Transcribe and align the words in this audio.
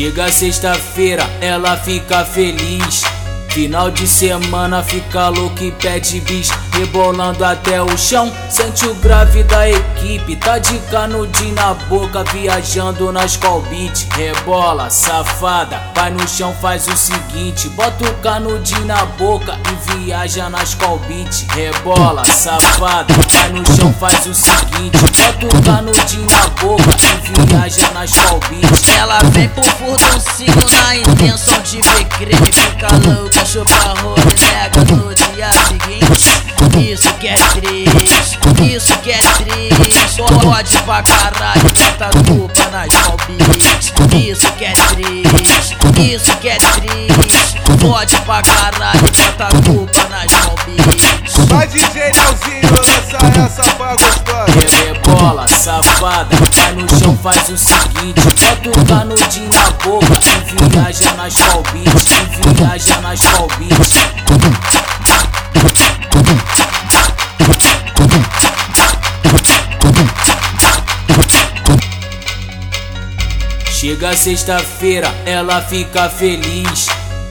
Chega 0.00 0.32
sexta-feira, 0.32 1.28
ela 1.42 1.76
fica 1.76 2.24
feliz. 2.24 3.04
Final 3.50 3.90
de 3.90 4.06
semana 4.06 4.82
fica 4.82 5.28
louco 5.28 5.62
e 5.62 5.72
pede 5.72 6.20
bis. 6.20 6.50
Rebolando 6.72 7.44
até 7.44 7.82
o 7.82 7.98
chão, 7.98 8.32
sente 8.48 8.86
o 8.86 8.94
grave 8.94 9.42
da 9.42 9.68
equipe. 9.68 10.36
Tá 10.36 10.56
de 10.56 10.78
canudinho 10.90 11.54
na 11.54 11.74
boca, 11.74 12.24
viajando 12.24 13.12
na 13.12 13.26
Skull 13.26 13.60
Beat 13.62 14.06
Rebola, 14.12 14.88
safada, 14.88 15.82
vai 15.94 16.10
no 16.10 16.26
chão, 16.26 16.54
faz 16.62 16.86
o 16.86 16.96
seguinte. 16.96 17.68
Bota 17.70 18.04
o 18.04 18.14
canudinho 18.22 18.86
na 18.86 19.04
boca 19.04 19.58
e 19.68 20.04
viaja 20.04 20.48
na 20.48 20.62
Skull 20.62 20.98
Beat 21.08 21.44
Rebola, 21.52 22.24
safada, 22.24 23.12
vai 23.28 23.50
no 23.50 23.66
chão, 23.76 23.92
faz 23.92 24.24
o 24.26 24.34
seguinte. 24.34 24.96
Bota 24.96 25.46
o 25.46 25.62
canudinho 25.62 26.26
na 26.30 26.48
boca 26.62 26.96
e 27.02 27.50
viaja 27.50 27.89
na 28.00 28.04
Skull 28.06 28.40
Beat 28.48 28.88
Ela 28.96 29.18
vem 29.32 29.48
pro 29.48 29.62
furduncinho 29.62 30.54
na 30.82 30.96
intenção 30.96 31.60
de 31.62 31.82
ver 31.82 32.04
creme 32.06 32.52
Fica 32.52 32.88
louca 33.06 33.44
chupa 33.44 33.74
rola 34.00 34.16
nega 34.16 34.94
no 34.94 35.14
dia 35.14 35.50
seguinte. 35.68 36.30
Isso 36.78 37.12
que 37.14 37.28
é 37.28 37.34
triste, 37.34 38.74
isso 38.74 38.96
que 38.98 39.10
é 39.10 39.18
triste. 39.18 40.22
Pode 40.42 40.78
pra 40.82 41.02
caralho, 41.02 41.62
bota 41.62 42.10
culpa 42.26 42.70
nas 42.70 42.94
palpites. 42.94 43.92
Isso 44.14 44.52
que 44.52 44.64
é 44.64 44.72
triste, 44.72 45.76
isso 46.14 46.36
que 46.36 46.48
é 46.48 46.58
triste. 46.58 47.60
Pode 47.80 48.16
pra 48.22 48.42
caralho, 48.42 49.00
bota 49.00 49.48
culpa 49.64 50.08
nas 50.08 50.32
palpites. 50.44 51.46
Vai 51.46 51.66
DJ 51.66 52.12
Leozinho, 52.12 52.70
lança 52.72 53.16
essa 53.40 53.70
Rebola, 53.80 54.19
safada, 56.00 56.36
vai 56.56 56.72
no 56.74 56.88
chão, 56.98 57.16
faz 57.22 57.48
o 57.50 57.58
seguinte 57.58 58.20
Bota 58.20 58.70
o 58.70 58.86
canudinho 58.86 59.50
na 59.52 59.70
boca 59.84 60.06
e 60.16 60.70
viaja 60.70 61.12
nas 61.14 61.34
palpites 61.34 62.06
E 62.10 62.54
viaja 62.56 63.00
nas 63.02 63.20
palpites 63.20 64.00
Chega 73.70 74.14
sexta-feira, 74.14 75.10
ela 75.24 75.62
fica 75.62 76.10
feliz. 76.10 76.86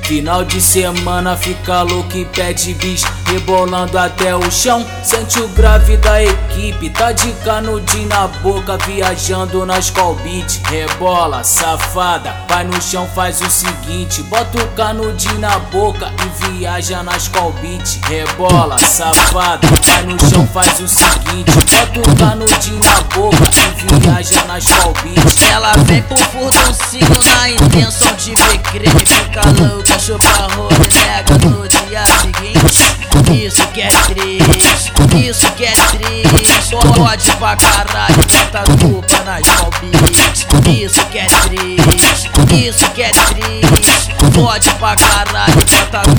Final 0.09 0.43
de 0.43 0.59
semana 0.59 1.37
fica 1.37 1.83
louco 1.83 2.17
e 2.17 2.25
pede 2.25 2.73
bis 2.73 3.03
Rebolando 3.27 3.95
até 3.95 4.35
o 4.35 4.49
chão, 4.49 4.83
sente 5.03 5.39
o 5.39 5.47
grave 5.49 5.97
da 5.97 6.23
equipe 6.23 6.89
Tá 6.89 7.11
de 7.11 7.31
canudinho 7.45 8.07
na 8.07 8.25
boca, 8.27 8.75
viajando 8.87 9.67
na 9.67 9.77
Skull 9.77 10.15
Beat. 10.15 10.61
Rebola, 10.67 11.43
safada, 11.43 12.35
vai 12.49 12.63
no 12.63 12.81
chão, 12.81 13.07
faz 13.13 13.39
o 13.39 13.49
seguinte 13.51 14.23
Bota 14.23 14.57
o 14.57 14.67
canudinho 14.69 15.37
na 15.37 15.59
boca 15.59 16.11
e 16.25 16.57
viaja 16.57 17.03
na 17.03 17.15
Skull 17.15 17.53
Beat. 17.61 17.99
Rebola, 18.07 18.79
safada, 18.79 19.67
vai 19.85 20.03
no 20.05 20.19
chão, 20.27 20.47
faz 20.47 20.79
o 20.79 20.87
seguinte 20.87 21.51
Bota 21.51 21.99
o 21.99 22.15
canudinho 22.17 22.78
na 23.19 23.25
boca 23.25 23.37
e 23.81 23.99
viaja 23.99 24.45
na 24.45 24.57
Skull 24.57 24.93
Beat 25.03 25.51
Ela 25.51 25.73
vem 25.85 26.01
pro 26.03 26.17
furduncinho 26.17 27.19
na 27.35 27.49
intenção 27.49 28.15
de 28.15 28.35
ver 28.35 28.57
creme 28.59 29.05
Fica 29.05 29.41
louca, 29.59 29.99
chupa 29.99 30.47
rola 30.55 30.69
nega 30.93 31.37
no 31.45 31.67
dia 31.67 32.05
seguinte. 32.21 32.99
Isso 33.31 33.67
que 33.67 33.81
é 33.81 33.87
triste, 33.87 34.91
isso 35.27 35.51
que 35.51 35.65
é 35.65 35.71
triste. 35.71 36.75
Pode 36.95 37.31
pra 37.33 37.55
caralho, 37.55 38.15
bota 38.15 38.63
culpa 38.79 39.23
nas 39.23 39.41
palpites. 39.41 40.45
Isso 40.67 41.05
que 41.05 41.19
é 41.19 41.25
triste, 41.25 42.67
isso 42.67 42.89
que 42.91 43.01
é 43.03 43.11
triste. 43.11 44.15
Pode 44.33 44.69
pra 44.75 44.95
caralho, 44.95 45.53
bota 45.55 45.99
a 45.99 46.15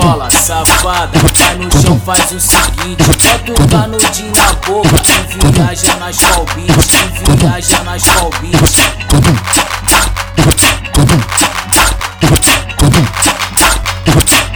bola, 0.00 0.30
safada. 0.30 1.18
Vai 1.34 1.56
no 1.56 1.70
chão, 1.82 2.00
faz 2.00 2.30
o 2.32 2.40
seguinte: 2.40 3.02
bota 3.02 3.52
o 3.52 3.68
canudinho 3.68 4.32
na 4.36 4.52
boca 4.66 5.02
e 5.08 5.52
viaja 5.52 5.94
nas 5.96 6.16
palbites, 6.16 6.88
e 6.94 7.36
viaja 7.36 7.84
nas 7.84 8.02
palbites. 8.04 8.78
Thank 14.10 14.47